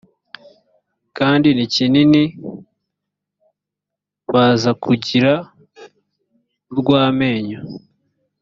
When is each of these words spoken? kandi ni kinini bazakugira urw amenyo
kandi 1.17 1.47
ni 1.57 1.65
kinini 1.73 2.23
bazakugira 4.33 5.33
urw 6.73 6.89
amenyo 7.05 7.59